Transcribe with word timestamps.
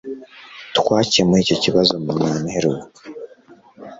Twakemuye 0.77 1.41
icyo 1.43 1.55
kibazo 1.63 1.91
mu 2.03 2.11
nama 2.23 2.45
iheruka 2.49 2.99